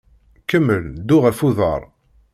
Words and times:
Kemmel 0.49 0.85
ddu 0.97 1.17
ɣef 1.25 1.39
uḍaṛ. 1.47 1.81